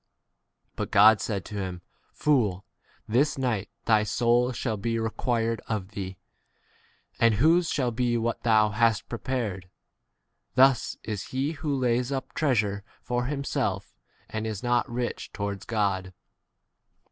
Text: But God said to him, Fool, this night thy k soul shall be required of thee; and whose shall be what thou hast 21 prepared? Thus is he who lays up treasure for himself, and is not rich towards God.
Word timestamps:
But 0.75 0.89
God 0.89 1.21
said 1.21 1.45
to 1.45 1.55
him, 1.57 1.83
Fool, 2.11 2.65
this 3.07 3.37
night 3.37 3.69
thy 3.85 3.99
k 3.99 4.05
soul 4.05 4.51
shall 4.51 4.75
be 4.75 4.97
required 4.97 5.61
of 5.67 5.89
thee; 5.89 6.17
and 7.19 7.35
whose 7.35 7.69
shall 7.69 7.91
be 7.91 8.17
what 8.17 8.41
thou 8.41 8.69
hast 8.69 9.07
21 9.07 9.09
prepared? 9.09 9.69
Thus 10.55 10.97
is 11.03 11.25
he 11.25 11.51
who 11.51 11.77
lays 11.77 12.11
up 12.11 12.33
treasure 12.33 12.83
for 13.03 13.25
himself, 13.25 13.93
and 14.27 14.47
is 14.47 14.63
not 14.63 14.89
rich 14.89 15.31
towards 15.33 15.65
God. 15.65 16.13